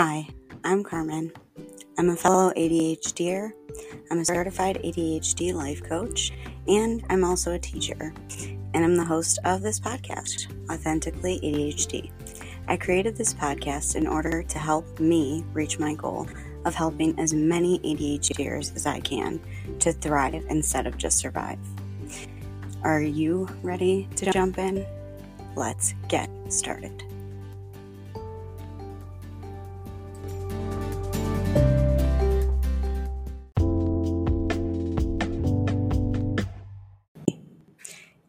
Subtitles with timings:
[0.00, 0.28] Hi,
[0.62, 1.32] I'm Carmen.
[1.98, 3.50] I'm a fellow ADHDer.
[4.12, 6.32] I'm a certified ADHD life coach,
[6.68, 8.14] and I'm also a teacher.
[8.74, 12.12] And I'm the host of this podcast, Authentically ADHD.
[12.68, 16.28] I created this podcast in order to help me reach my goal
[16.64, 19.40] of helping as many ADHDers as I can
[19.80, 21.58] to thrive instead of just survive.
[22.84, 24.86] Are you ready to jump in?
[25.56, 27.07] Let's get started.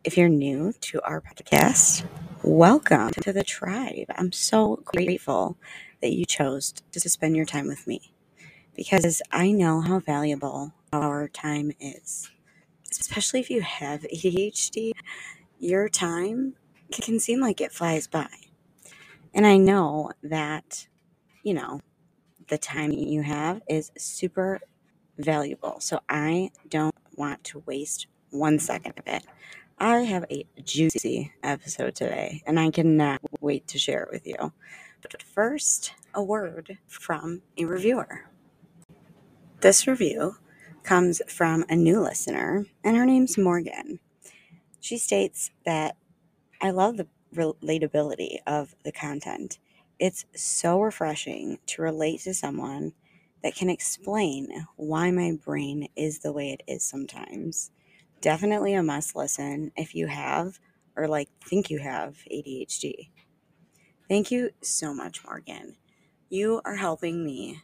[0.09, 2.03] If you're new to our podcast,
[2.41, 4.07] welcome to the tribe.
[4.15, 5.55] I'm so grateful
[6.01, 8.11] that you chose to spend your time with me
[8.75, 12.31] because I know how valuable our time is.
[12.89, 14.93] Especially if you have ADHD,
[15.59, 16.55] your time
[16.91, 18.29] can seem like it flies by.
[19.35, 20.87] And I know that,
[21.43, 21.81] you know,
[22.47, 24.59] the time you have is super
[25.19, 25.79] valuable.
[25.81, 29.23] So I don't want to waste one second of it.
[29.81, 34.51] I have a juicy episode today, and I cannot wait to share it with you.
[35.01, 38.25] But first, a word from a reviewer.
[39.61, 40.35] This review
[40.83, 43.99] comes from a new listener, and her name's Morgan.
[44.81, 45.95] She states that
[46.59, 49.59] I love the relatability of the content.
[49.97, 52.91] It's so refreshing to relate to someone
[53.43, 57.71] that can explain why my brain is the way it is sometimes
[58.21, 60.59] definitely a must listen if you have
[60.95, 63.09] or like think you have ADHD.
[64.07, 65.75] Thank you so much, Morgan.
[66.29, 67.61] You are helping me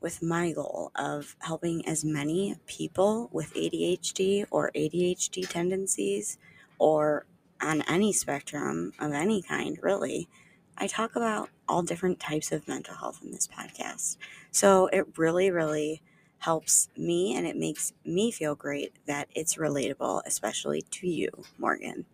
[0.00, 6.36] with my goal of helping as many people with ADHD or ADHD tendencies
[6.78, 7.26] or
[7.62, 10.28] on any spectrum of any kind, really.
[10.76, 14.16] I talk about all different types of mental health in this podcast.
[14.50, 16.02] So it really, really
[16.44, 22.04] helps me and it makes me feel great that it's relatable, especially to you, Morgan.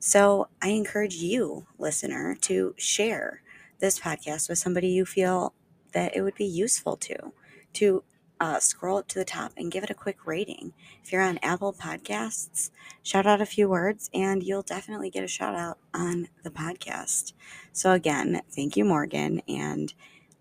[0.00, 3.42] So I encourage you, listener, to share
[3.78, 5.54] this podcast with somebody you feel
[5.92, 7.32] that it would be useful to,
[7.74, 8.02] to
[8.40, 10.72] uh, scroll up to the top and give it a quick rating.
[11.04, 12.70] If you're on Apple Podcasts,
[13.02, 17.32] shout out a few words and you'll definitely get a shout out on the podcast.
[17.72, 19.42] So, again, thank you, Morgan.
[19.48, 19.92] And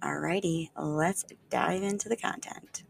[0.02, 2.84] alrighty, let's dive into the content.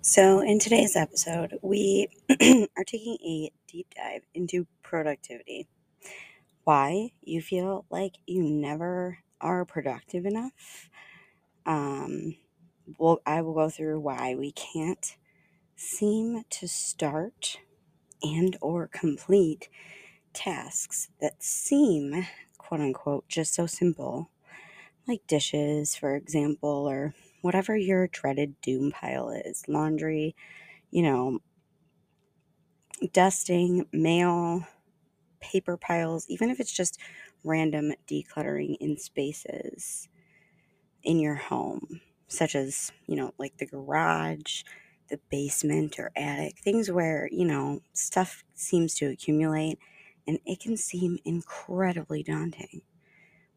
[0.00, 5.68] So, in today's episode, we are taking a deep dive into productivity.
[6.64, 10.90] Why you feel like you never are productive enough.
[11.66, 12.36] Um,
[12.98, 15.16] well, I will go through why we can't
[15.76, 17.58] seem to start
[18.22, 19.68] and or complete
[20.34, 22.26] tasks that seem
[22.58, 24.30] quote unquote just so simple
[25.08, 30.34] like dishes for example or whatever your dreaded doom pile is laundry,
[30.90, 31.40] you know,
[33.12, 34.66] dusting, mail,
[35.40, 36.98] paper piles, even if it's just
[37.44, 40.08] random decluttering in spaces
[41.02, 44.62] in your home, such as, you know, like the garage,
[45.08, 49.78] the basement or attic, things where, you know, stuff seems to accumulate
[50.26, 52.82] and it can seem incredibly daunting.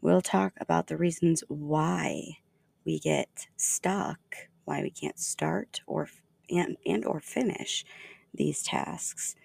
[0.01, 2.37] We'll talk about the reasons why
[2.85, 4.19] we get stuck,
[4.65, 6.09] why we can't start or
[6.49, 7.85] and, and or finish
[8.33, 9.35] these tasks,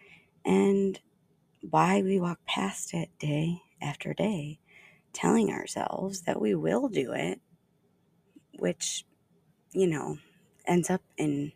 [0.44, 1.00] and
[1.60, 4.58] why we walk past it day after day,
[5.12, 7.40] telling ourselves that we will do it,
[8.58, 9.04] which,
[9.72, 10.18] you know,
[10.66, 11.52] ends up in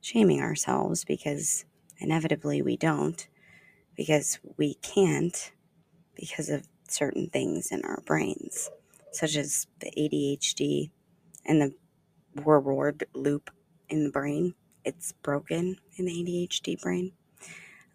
[0.00, 1.64] shaming ourselves because
[1.98, 3.28] inevitably we don't,
[3.96, 5.52] because we can't,
[6.14, 8.70] because of certain things in our brains,
[9.12, 10.90] such as the ADHD
[11.46, 11.74] and the
[12.42, 13.50] reward loop
[13.88, 14.54] in the brain.
[14.84, 17.12] It's broken in the ADHD brain.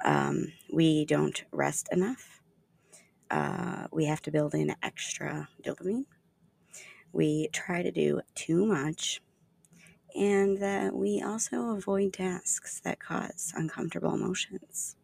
[0.04, 2.42] Um, we don't rest enough.
[3.30, 6.06] Uh, we have to build in extra dopamine.
[7.12, 9.22] We try to do too much.
[10.16, 14.96] And that we also avoid tasks that cause uncomfortable emotions.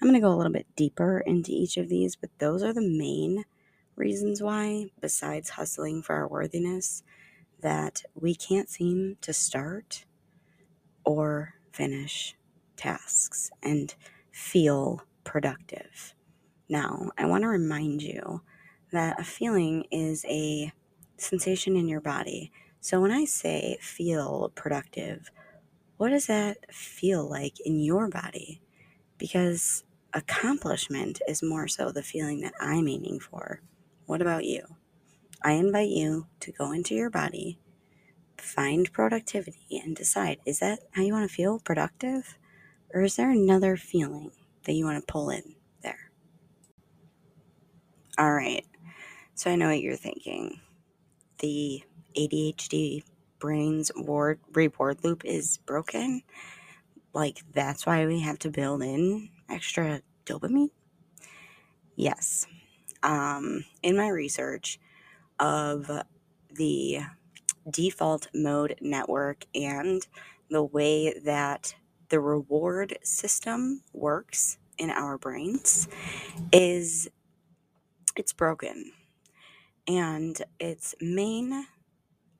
[0.00, 2.74] I'm going to go a little bit deeper into each of these, but those are
[2.74, 3.44] the main
[3.94, 7.02] reasons why, besides hustling for our worthiness,
[7.60, 10.04] that we can't seem to start
[11.04, 12.34] or finish
[12.76, 13.94] tasks and
[14.32, 16.14] feel productive.
[16.68, 18.42] Now, I want to remind you
[18.92, 20.72] that a feeling is a
[21.16, 22.52] sensation in your body.
[22.80, 25.30] So when I say feel productive,
[25.96, 28.60] what does that feel like in your body?
[29.18, 33.60] Because accomplishment is more so the feeling that I'm aiming for.
[34.06, 34.62] What about you?
[35.42, 37.58] I invite you to go into your body,
[38.38, 42.38] find productivity, and decide is that how you want to feel productive?
[42.94, 44.32] Or is there another feeling
[44.64, 46.10] that you want to pull in there?
[48.18, 48.64] All right.
[49.34, 50.60] So I know what you're thinking.
[51.40, 51.82] The
[52.16, 53.02] ADHD
[53.38, 56.22] brain's ward reward loop is broken.
[57.12, 60.70] Like that's why we have to build in extra dopamine.
[61.96, 62.46] Yes.
[63.02, 64.80] Um, in my research
[65.40, 65.90] of
[66.54, 67.00] the
[67.70, 70.06] default mode network and
[70.50, 71.74] the way that
[72.10, 75.88] the reward system works in our brains
[76.52, 77.08] is
[78.16, 78.92] it's broken.
[79.88, 81.66] And its main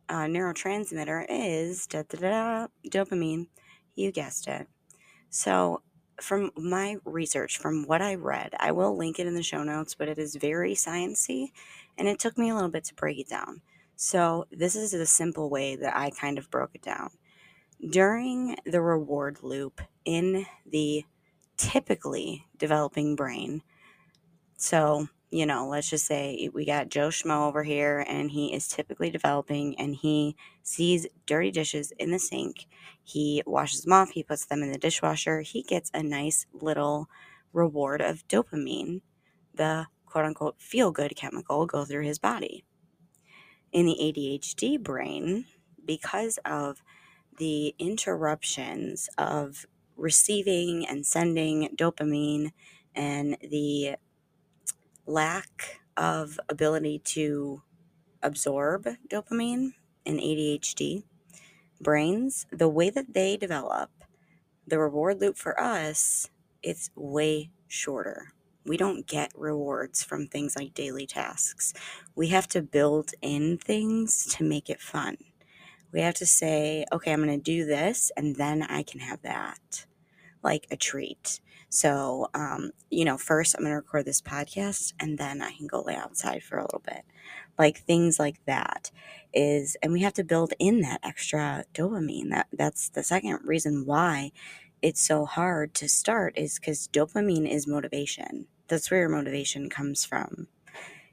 [0.09, 3.49] uh, neurotransmitter is da, da, da, dopamine.
[3.95, 4.69] You guessed it.
[5.31, 5.83] So
[6.21, 9.95] from my research from what i read i will link it in the show notes
[9.95, 11.49] but it is very sciencey
[11.99, 13.61] and it took me a little bit to break it down
[13.97, 17.11] so this is the simple way that i kind of broke it down
[17.91, 21.05] during the reward loop in the
[21.57, 23.63] typically developing brain.
[24.57, 28.69] So, you know, let's just say we got Joe Schmo over here and he is
[28.69, 32.67] typically developing and he sees dirty dishes in the sink.
[33.03, 35.41] He washes them off, he puts them in the dishwasher.
[35.41, 37.09] He gets a nice little
[37.53, 39.01] reward of dopamine,
[39.55, 42.65] the quote unquote feel good chemical, go through his body.
[43.73, 45.47] In the ADHD brain,
[45.85, 46.83] because of
[47.39, 49.67] the interruptions of
[49.97, 52.53] receiving and sending dopamine
[52.95, 53.97] and the
[55.07, 57.63] lack of ability to
[58.23, 59.73] absorb dopamine
[60.05, 61.05] in ADHD
[61.81, 63.91] brains, the way that they develop,
[64.67, 66.31] the reward loop for us,
[66.63, 68.33] it's way shorter.
[68.67, 71.73] We don't get rewards from things like daily tasks.
[72.15, 75.19] We have to build in things to make it fun.
[75.93, 79.23] We have to say, okay, I'm going to do this and then I can have
[79.23, 79.87] that,
[80.43, 81.41] like a treat.
[81.69, 85.67] So, um, you know, first I'm going to record this podcast and then I can
[85.67, 87.03] go lay outside for a little bit.
[87.59, 88.91] Like things like that
[89.33, 92.31] is, and we have to build in that extra dopamine.
[92.31, 94.33] That that's the second reason why
[94.83, 98.47] it's so hard to start is because dopamine is motivation.
[98.69, 100.49] That's where your motivation comes from.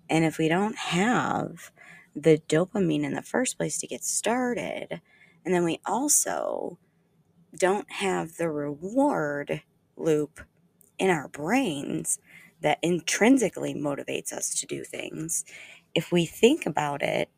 [0.09, 1.71] And if we don't have
[2.15, 5.01] the dopamine in the first place to get started.
[5.45, 6.77] And then we also
[7.57, 9.61] don't have the reward
[9.95, 10.41] loop
[10.97, 12.19] in our brains
[12.61, 15.43] that intrinsically motivates us to do things.
[15.93, 17.29] If we think about it,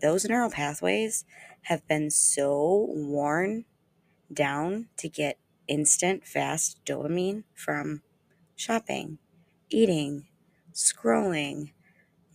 [0.00, 1.24] those neural pathways
[1.62, 3.64] have been so worn
[4.32, 5.38] down to get
[5.68, 8.02] instant, fast dopamine from
[8.56, 9.18] shopping,
[9.74, 10.26] eating,
[10.74, 11.72] scrolling,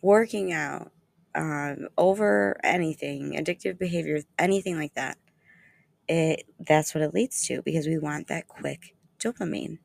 [0.02, 0.92] working out,
[1.36, 5.18] um, over anything, addictive behavior, anything like that,
[6.08, 9.80] it that's what it leads to because we want that quick dopamine.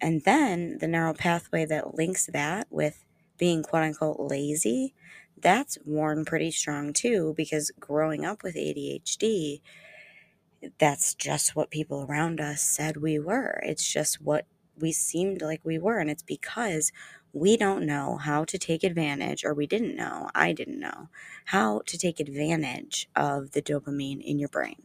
[0.00, 3.04] And then the neural pathway that links that with
[3.38, 4.94] being quote unquote lazy,
[5.40, 9.60] that's worn pretty strong too because growing up with ADHD,
[10.78, 13.60] that's just what people around us said we were.
[13.64, 14.46] It's just what
[14.80, 15.98] we seemed like we were.
[15.98, 16.92] And it's because
[17.32, 21.08] we don't know how to take advantage, or we didn't know, I didn't know,
[21.46, 24.82] how to take advantage of the dopamine in your brain.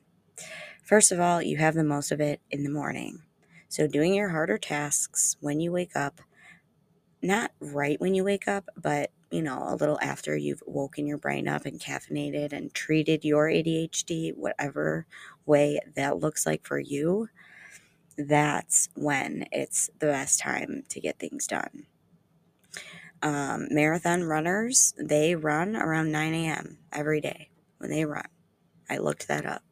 [0.84, 3.24] First of all, you have the most of it in the morning.
[3.68, 6.22] So, doing your harder tasks when you wake up,
[7.22, 11.18] not right when you wake up, but you know, a little after you've woken your
[11.18, 15.08] brain up and caffeinated and treated your ADHD, whatever
[15.46, 17.28] way that looks like for you,
[18.18, 21.86] that's when it's the best time to get things done.
[23.22, 26.78] Um, marathon runners, they run around 9 a.m.
[26.92, 28.28] every day when they run.
[28.90, 29.64] I looked that up.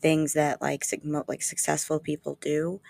[0.00, 0.84] Things that like
[1.26, 2.80] like successful people do,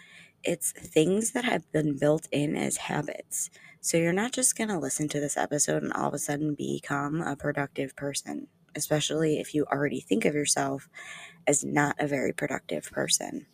[0.42, 3.50] it's things that have been built in as habits.
[3.80, 6.54] So you're not just going to listen to this episode and all of a sudden
[6.54, 10.88] become a productive person, especially if you already think of yourself
[11.46, 13.46] as not a very productive person.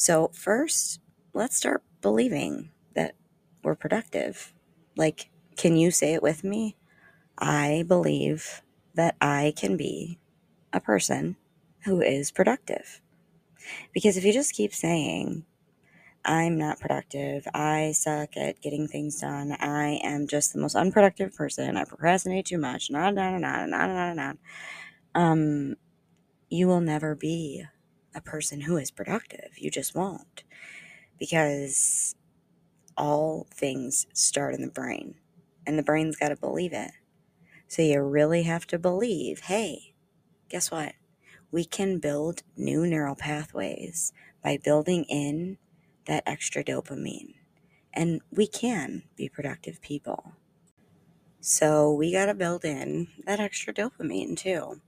[0.00, 0.98] So, first,
[1.34, 3.16] let's start believing that
[3.62, 4.54] we're productive.
[4.96, 5.28] Like,
[5.58, 6.78] can you say it with me?
[7.36, 8.62] I believe
[8.94, 10.18] that I can be
[10.72, 11.36] a person
[11.84, 13.02] who is productive.
[13.92, 15.44] Because if you just keep saying,
[16.24, 21.36] I'm not productive, I suck at getting things done, I am just the most unproductive
[21.36, 24.32] person, I procrastinate too much, nah, nah, nah, nah, nah, nah, nah,
[25.14, 25.76] um,
[26.48, 27.64] you will never be
[28.14, 29.52] a person who is productive.
[29.56, 30.44] You just won't.
[31.18, 32.14] Because
[32.96, 35.14] all things start in the brain
[35.66, 36.92] and the brain's got to believe it.
[37.68, 39.94] So you really have to believe hey,
[40.48, 40.94] guess what?
[41.50, 44.12] We can build new neural pathways
[44.42, 45.58] by building in
[46.06, 47.34] that extra dopamine.
[47.92, 50.32] And we can be productive people.
[51.40, 54.80] So we got to build in that extra dopamine too.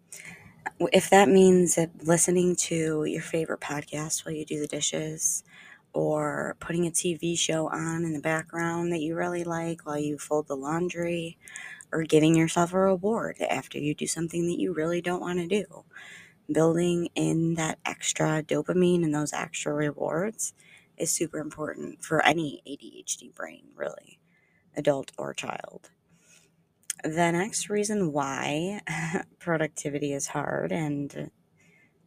[0.92, 5.44] If that means listening to your favorite podcast while you do the dishes,
[5.92, 10.18] or putting a TV show on in the background that you really like while you
[10.18, 11.38] fold the laundry,
[11.92, 15.46] or giving yourself a reward after you do something that you really don't want to
[15.46, 15.84] do.
[16.50, 20.54] Building in that extra dopamine and those extra rewards
[20.98, 24.20] is super important for any ADHD brain, really,
[24.76, 25.90] adult or child.
[27.02, 28.80] The next reason why
[29.40, 31.30] productivity is hard and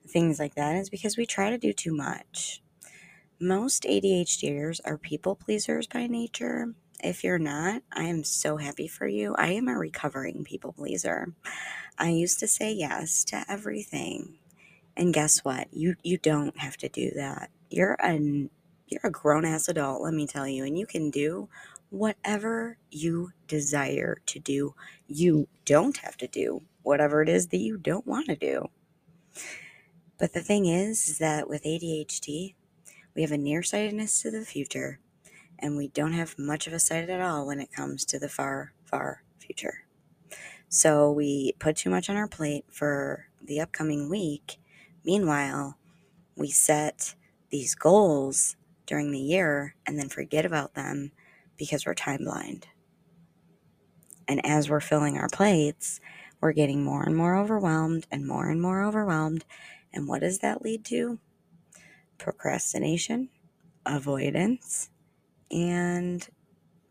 [0.08, 2.62] things like that is because we try to do too much.
[3.40, 6.74] Most ADHDers are people pleasers by nature.
[7.04, 9.36] If you're not, I am so happy for you.
[9.38, 11.34] I am a recovering people pleaser.
[11.98, 14.40] I used to say yes to everything.
[14.98, 15.68] And guess what?
[15.74, 17.50] You you don't have to do that.
[17.70, 18.50] You're a
[18.88, 21.50] you're a grown ass adult, let me tell you, and you can do
[21.96, 24.76] whatever you desire to do.
[25.08, 28.68] You don't have to do whatever it is that you don't want to do.
[30.18, 32.56] But the thing is, is that with ADHD,
[33.16, 35.00] we have a nearsightedness to the future,
[35.58, 38.30] and we don't have much of a sight at all when it comes to the
[38.30, 39.86] far, far future.
[40.68, 44.58] So we put too much on our plate for the upcoming week.
[45.06, 45.78] Meanwhile,
[46.36, 47.16] we set
[47.52, 51.12] these goals during the year and then forget about them
[51.58, 52.68] because we're time blind.
[54.28, 56.00] And as we're filling our plates,
[56.42, 59.46] we're getting more and more overwhelmed and more and more overwhelmed.
[59.94, 61.20] And what does that lead to?
[62.18, 63.30] procrastination,
[63.86, 64.90] avoidance,
[65.52, 66.28] and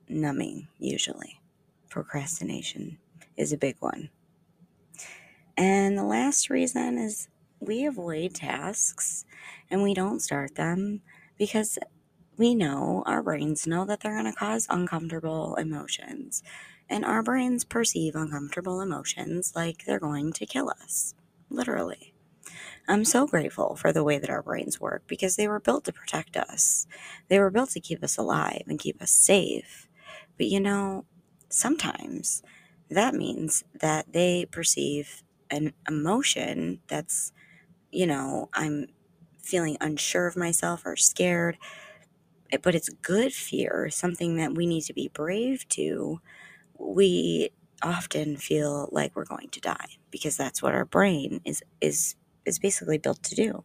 [0.09, 1.40] numbing, usually.
[1.88, 2.99] Procrastination
[3.37, 4.11] is a big one.
[5.56, 7.28] And the last reason is
[7.61, 9.25] we avoid tasks
[9.71, 11.02] and we don't start them
[11.38, 11.78] because
[12.37, 16.43] we know, our brains know that they're going to cause uncomfortable emotions.
[16.88, 21.14] And our brains perceive uncomfortable emotions like they're going to kill us,
[21.49, 22.14] literally.
[22.87, 25.93] I'm so grateful for the way that our brains work because they were built to
[25.93, 26.87] protect us.
[27.29, 29.88] They were built to keep us alive and keep us safe.
[30.37, 31.07] But you know,
[31.49, 32.43] sometimes
[32.91, 37.33] that means that they perceive an emotion that's,
[37.91, 38.88] you know, I'm
[39.43, 41.57] feeling unsure of myself or scared,
[42.62, 46.20] but it's good fear, something that we need to be brave to.
[46.78, 47.50] We
[47.82, 52.58] often feel like we're going to die because that's what our brain is is is
[52.58, 53.64] basically built to do.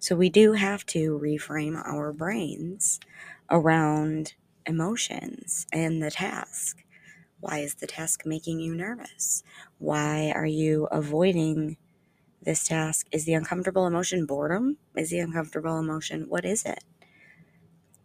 [0.00, 3.00] So we do have to reframe our brains
[3.50, 4.34] around
[4.66, 6.84] emotions and the task.
[7.40, 9.42] Why is the task making you nervous?
[9.78, 11.76] Why are you avoiding
[12.42, 13.06] this task?
[13.12, 14.78] Is the uncomfortable emotion boredom?
[14.96, 16.84] Is the uncomfortable emotion, what is it?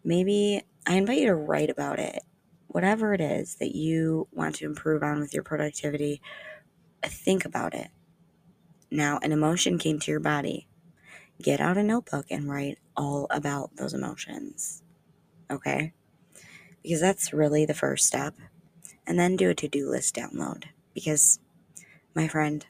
[0.07, 2.21] Maybe I invite you to write about it.
[2.67, 6.21] Whatever it is that you want to improve on with your productivity,
[7.03, 7.87] think about it.
[8.91, 10.67] Now, an emotion came to your body.
[11.41, 14.83] Get out a notebook and write all about those emotions.
[15.49, 15.91] Okay?
[16.83, 18.35] Because that's really the first step.
[19.07, 20.65] And then do a to do list download.
[20.93, 21.39] Because,
[22.13, 22.63] my friend,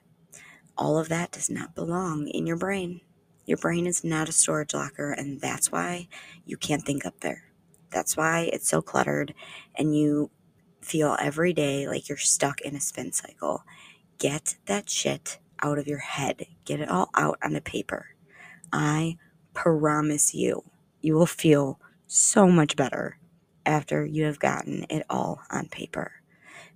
[0.77, 3.01] all of that does not belong in your brain.
[3.45, 6.07] Your brain is not a storage locker, and that's why
[6.45, 7.43] you can't think up there.
[7.91, 9.33] That's why it's so cluttered,
[9.75, 10.31] and you
[10.81, 13.63] feel every day like you're stuck in a spin cycle.
[14.17, 16.45] Get that shit out of your head.
[16.65, 18.15] Get it all out on the paper.
[18.71, 19.17] I
[19.53, 20.63] promise you,
[21.01, 23.19] you will feel so much better
[23.65, 26.13] after you have gotten it all on paper.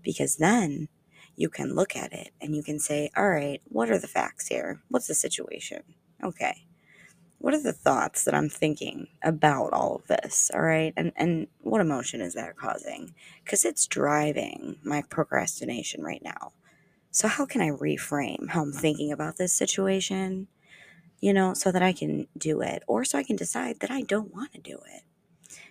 [0.03, 0.87] Because then
[1.35, 4.47] you can look at it and you can say, all right, what are the facts
[4.47, 4.81] here?
[4.89, 5.83] What's the situation?
[6.23, 6.65] Okay.
[7.39, 10.51] What are the thoughts that I'm thinking about all of this?
[10.53, 10.93] All right.
[10.97, 13.13] And, and what emotion is that causing?
[13.43, 16.51] Because it's driving my procrastination right now.
[17.11, 20.47] So, how can I reframe how I'm thinking about this situation,
[21.21, 24.01] you know, so that I can do it, or so I can decide that I
[24.01, 25.03] don't want to do it?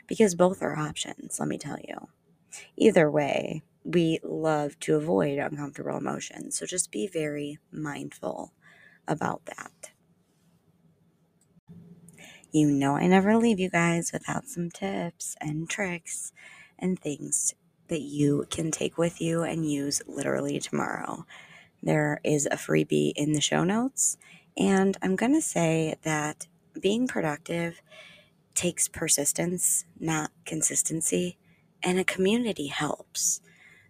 [0.06, 2.08] Because both are options, let me tell you.
[2.76, 6.58] Either way, we love to avoid uncomfortable emotions.
[6.58, 8.52] So, just be very mindful
[9.06, 9.92] about that.
[12.58, 16.32] You know, I never leave you guys without some tips and tricks
[16.76, 17.54] and things
[17.86, 21.24] that you can take with you and use literally tomorrow.
[21.84, 24.18] There is a freebie in the show notes.
[24.56, 26.48] And I'm going to say that
[26.80, 27.80] being productive
[28.56, 31.38] takes persistence, not consistency,
[31.84, 33.40] and a community helps.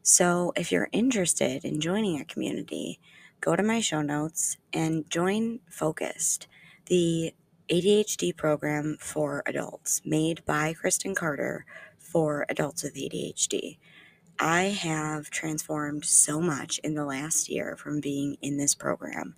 [0.03, 3.01] So if you're interested in joining a community,
[3.41, 6.49] go to my show notes and join Focused,
[6.87, 7.33] the
[7.71, 11.67] ADHD program for adults made by Kristen Carter
[11.99, 13.77] for adults with ADHD.
[14.39, 19.35] I have transformed so much in the last year from being in this program.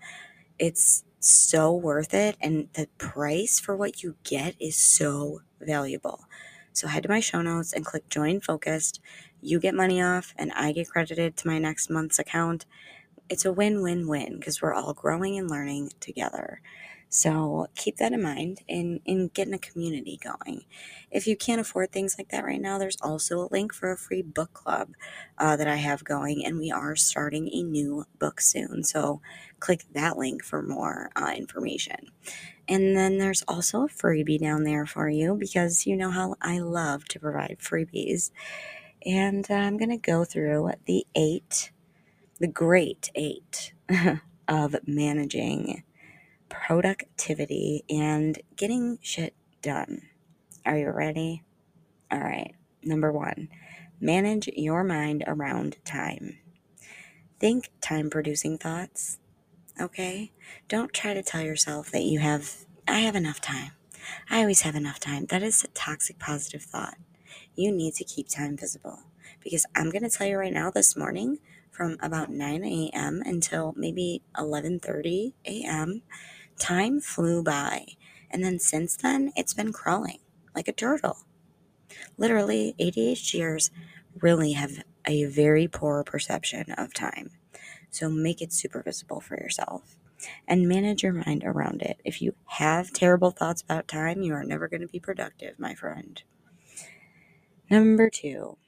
[0.61, 6.21] It's so worth it, and the price for what you get is so valuable.
[6.73, 9.01] So head to my show notes and click join focused.
[9.41, 12.65] You get money off, and I get credited to my next month's account.
[13.29, 16.61] It's a win win win because we're all growing and learning together.
[17.11, 20.65] So keep that in mind in, in getting a community going.
[21.11, 23.99] If you can't afford things like that right now, there's also a link for a
[23.99, 24.93] free book club
[25.39, 28.85] uh, that I have going, and we are starting a new book soon.
[28.85, 29.23] So
[29.61, 32.13] click that link for more uh, information.
[32.69, 36.61] And then there's also a freebie down there for you because you know how I
[36.61, 38.31] love to provide freebies.
[39.07, 41.73] And uh, I'm going to go through the eight,
[42.39, 43.75] the great eight
[44.49, 45.85] of managing
[46.51, 50.03] productivity and getting shit done.
[50.67, 51.43] Are you ready?
[52.11, 52.55] All right.
[52.83, 53.49] Number one,
[54.01, 56.39] manage your mind around time.
[57.39, 59.19] Think time producing thoughts.
[59.81, 60.33] Okay?
[60.69, 63.73] Don't try to tell yourself that you have, I have enough time.
[64.29, 65.27] I always have enough time.
[65.27, 66.97] That is a toxic positive thought.
[67.55, 69.01] You need to keep time visible.
[69.43, 71.39] Because I'm going to tell you right now this morning,
[71.71, 73.23] from about 9 a.m.
[73.25, 76.03] until maybe 11:30 a.m.,
[76.61, 77.87] time flew by.
[78.31, 80.19] And then since then, it's been crawling
[80.55, 81.19] like a turtle.
[82.17, 83.71] Literally, ADHDers
[84.21, 87.31] really have a very poor perception of time.
[87.91, 89.97] So make it super visible for yourself
[90.47, 92.01] and manage your mind around it.
[92.05, 95.75] If you have terrible thoughts about time, you are never going to be productive, my
[95.75, 96.23] friend.
[97.71, 98.59] Number two,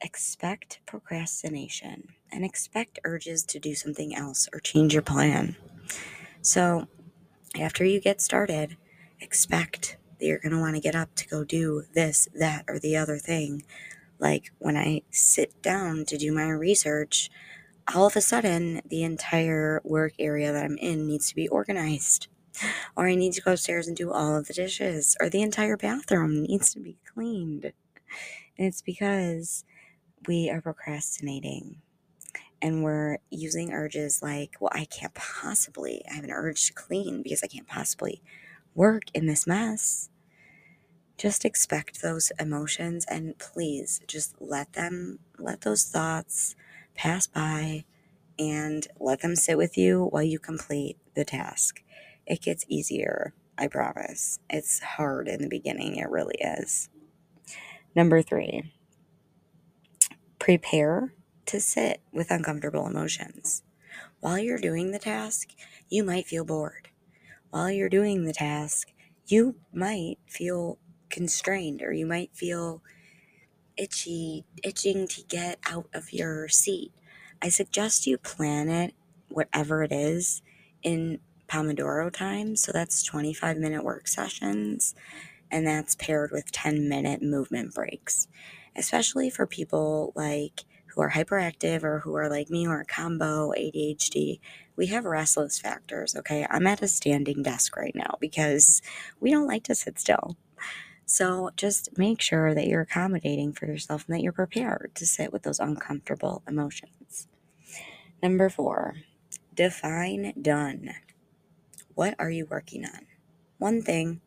[0.00, 5.56] expect procrastination and expect urges to do something else or change your plan.
[6.42, 6.88] So,
[7.58, 8.76] after you get started,
[9.20, 12.78] expect that you're going to want to get up to go do this, that, or
[12.78, 13.64] the other thing.
[14.18, 17.30] Like when I sit down to do my research,
[17.94, 22.28] all of a sudden the entire work area that I'm in needs to be organized.
[22.96, 25.76] Or I need to go upstairs and do all of the dishes, or the entire
[25.76, 27.64] bathroom needs to be cleaned.
[28.56, 29.64] And it's because
[30.28, 31.82] we are procrastinating
[32.64, 37.22] and we're using urges like, well, I can't possibly, I have an urge to clean
[37.22, 38.22] because I can't possibly
[38.74, 40.08] work in this mess.
[41.18, 46.56] Just expect those emotions and please just let them, let those thoughts
[46.94, 47.84] pass by
[48.38, 51.82] and let them sit with you while you complete the task.
[52.26, 54.38] It gets easier, I promise.
[54.48, 56.88] It's hard in the beginning, it really is.
[57.94, 58.72] Number three,
[60.38, 61.12] prepare
[61.46, 63.62] to sit with uncomfortable emotions.
[64.20, 65.50] While you're doing the task,
[65.88, 66.88] you might feel bored.
[67.50, 68.92] While you're doing the task,
[69.26, 70.78] you might feel
[71.10, 72.82] constrained or you might feel
[73.76, 76.92] itchy, itching to get out of your seat.
[77.42, 78.94] I suggest you plan it,
[79.28, 80.42] whatever it is,
[80.82, 82.56] in Pomodoro time.
[82.56, 84.94] So that's 25 minute work sessions,
[85.50, 88.28] and that's paired with 10 minute movement breaks,
[88.76, 93.52] especially for people like who are hyperactive or who are like me or a combo
[93.52, 94.40] ADHD,
[94.76, 96.46] we have restless factors, okay?
[96.50, 98.82] I'm at a standing desk right now because
[99.20, 100.36] we don't like to sit still.
[101.06, 105.32] So just make sure that you're accommodating for yourself and that you're prepared to sit
[105.32, 107.28] with those uncomfortable emotions.
[108.22, 108.94] Number four,
[109.54, 110.94] define done.
[111.94, 113.06] What are you working on?
[113.58, 114.20] One thing.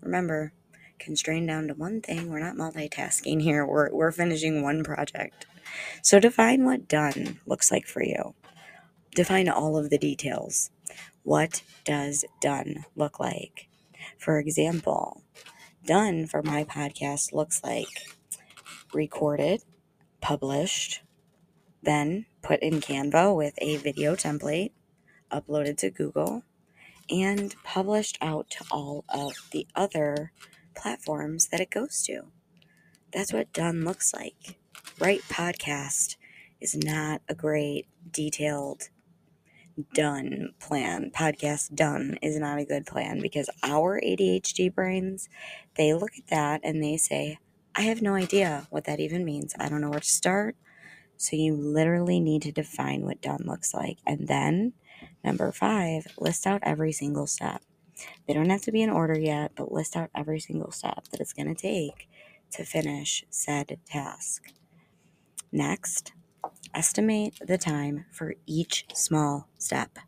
[0.00, 0.52] Remember,
[0.98, 2.30] constrained down to one thing.
[2.30, 3.66] We're not multitasking here.
[3.66, 5.46] We're, we're finishing one project.
[6.02, 8.34] So define what done looks like for you.
[9.14, 10.70] Define all of the details.
[11.22, 13.68] What does done look like?
[14.18, 15.22] For example,
[15.86, 18.06] done for my podcast looks like
[18.92, 19.62] recorded,
[20.20, 21.02] published,
[21.82, 24.72] then put in Canva with a video template,
[25.30, 26.42] uploaded to Google,
[27.10, 30.32] and published out to all of the other
[30.74, 32.22] platforms that it goes to.
[33.12, 34.58] That's what done looks like
[35.00, 36.16] right podcast
[36.60, 38.90] is not a great detailed
[39.92, 41.10] done plan.
[41.14, 45.28] Podcast done is not a good plan because our ADHD brains,
[45.76, 47.38] they look at that and they say,
[47.74, 49.54] I have no idea what that even means.
[49.58, 50.56] I don't know where to start.
[51.16, 53.98] So you literally need to define what done looks like.
[54.06, 54.74] And then,
[55.24, 57.62] number five, list out every single step.
[58.26, 61.20] They don't have to be in order yet, but list out every single step that
[61.20, 62.08] it's going to take
[62.52, 64.52] to finish said task.
[65.54, 66.12] Next,
[66.74, 70.00] estimate the time for each small step.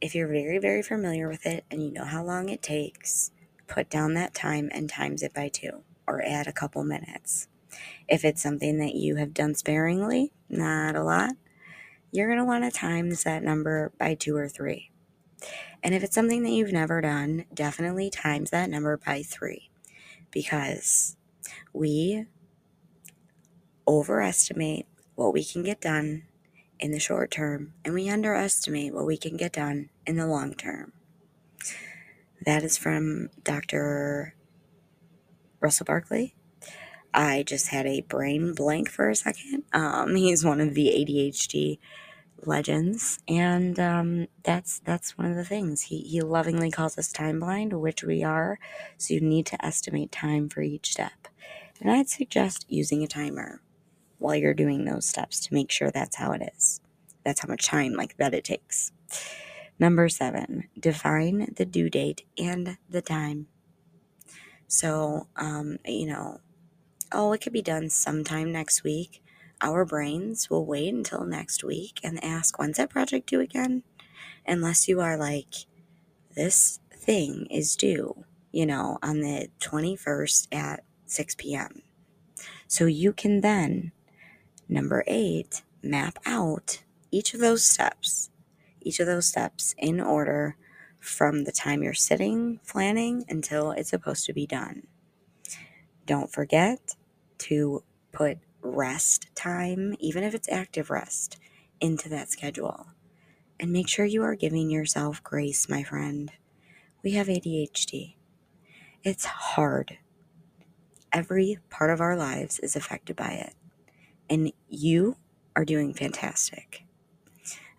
[0.00, 3.32] If you're very, very familiar with it and you know how long it takes,
[3.66, 7.48] put down that time and times it by two or add a couple minutes.
[8.06, 11.32] If it's something that you have done sparingly, not a lot,
[12.12, 14.92] you're going to want to times that number by two or three.
[15.82, 19.68] And if it's something that you've never done, definitely times that number by three
[20.30, 21.16] because
[21.72, 22.26] we
[23.88, 26.24] overestimate what we can get done
[26.78, 30.54] in the short term and we underestimate what we can get done in the long
[30.54, 30.92] term.
[32.44, 34.34] That is from Dr.
[35.60, 36.36] Russell Barkley.
[37.12, 39.64] I just had a brain blank for a second.
[39.72, 41.78] Um, he's one of the ADHD
[42.44, 47.40] legends, and um, that's that's one of the things he he lovingly calls us time
[47.40, 48.60] blind, which we are.
[48.98, 51.26] So you need to estimate time for each step,
[51.80, 53.62] and I'd suggest using a timer
[54.18, 56.80] while you're doing those steps to make sure that's how it is.
[57.24, 58.92] That's how much time like that it takes.
[59.78, 63.46] Number seven, define the due date and the time.
[64.66, 66.40] So, um, you know,
[67.12, 69.22] oh, it could be done sometime next week.
[69.60, 73.82] Our brains will wait until next week and ask, when's that project due again?
[74.46, 75.66] Unless you are like,
[76.34, 81.82] this thing is due, you know, on the 21st at 6 p.m.
[82.66, 83.92] So you can then,
[84.68, 88.30] number eight, map out each of those steps,
[88.80, 90.56] each of those steps in order
[90.98, 94.82] from the time you're sitting planning until it's supposed to be done.
[96.06, 96.96] Don't forget
[97.38, 101.38] to put rest time, even if it's active rest,
[101.80, 102.88] into that schedule.
[103.60, 106.32] And make sure you are giving yourself grace, my friend.
[107.02, 108.16] We have ADHD.
[109.02, 109.98] It's hard.
[111.12, 113.54] Every part of our lives is affected by it.
[114.30, 115.16] And you
[115.56, 116.84] are doing fantastic.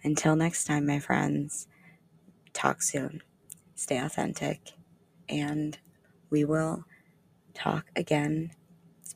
[0.03, 1.67] Until next time, my friends,
[2.53, 3.21] talk soon.
[3.75, 4.73] Stay authentic.
[5.27, 5.77] And
[6.29, 6.85] we will
[7.53, 8.51] talk again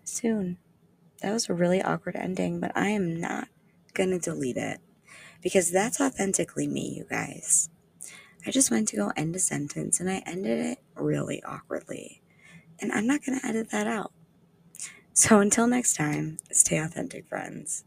[0.04, 0.58] soon.
[1.22, 3.48] That was a really awkward ending, but I am not
[3.94, 4.80] going to delete it
[5.42, 7.70] because that's authentically me, you guys.
[8.46, 12.22] I just went to go end a sentence and I ended it really awkwardly.
[12.80, 14.12] And I'm not going to edit that out.
[15.14, 17.84] So until next time, stay authentic, friends.